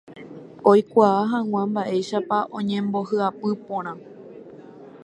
oikuaa 0.71 1.19
hag̃ua 1.31 1.63
mba'éichapa 1.69 2.37
oñembohyapu 2.57 3.47
porã. 3.65 3.93